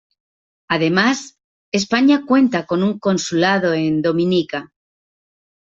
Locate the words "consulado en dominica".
2.97-4.71